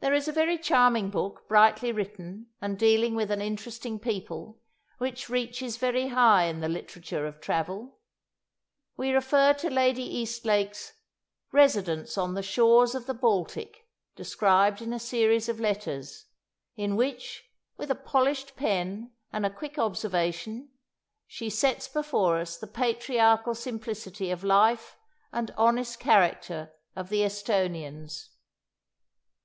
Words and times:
There 0.00 0.12
is 0.12 0.28
a 0.28 0.32
very 0.32 0.58
charming 0.58 1.08
book, 1.08 1.48
brightly 1.48 1.90
written, 1.90 2.48
and 2.60 2.78
dealing 2.78 3.14
with 3.14 3.30
an 3.30 3.40
interesting 3.40 3.98
people, 3.98 4.60
which 4.98 5.30
reaches 5.30 5.78
very 5.78 6.08
high 6.08 6.44
in 6.44 6.60
the 6.60 6.68
literature 6.68 7.26
of 7.26 7.40
travel. 7.40 8.00
We 8.98 9.12
refer 9.12 9.54
to 9.54 9.70
Lady 9.70 10.02
Eastlake's 10.02 10.92
"Residence 11.52 12.18
on 12.18 12.34
the 12.34 12.42
Shores 12.42 12.94
of 12.94 13.06
the 13.06 13.14
Baltic, 13.14 13.88
described 14.14 14.82
in 14.82 14.92
a 14.92 14.98
series 14.98 15.48
of 15.48 15.58
Letters," 15.58 16.26
in 16.76 16.96
which, 16.96 17.48
with 17.78 17.90
a 17.90 17.94
polished 17.94 18.56
pen 18.56 19.10
and 19.32 19.46
a 19.46 19.50
quick 19.50 19.78
observation, 19.78 20.68
she 21.26 21.48
sets 21.48 21.88
before 21.88 22.40
us 22.40 22.58
the 22.58 22.66
patriarchal 22.66 23.54
simplicity 23.54 24.30
of 24.30 24.44
life 24.44 24.98
and 25.32 25.50
honest 25.56 25.98
character 25.98 26.74
of 26.94 27.08
the 27.08 27.22
Esthonians. 27.24 28.28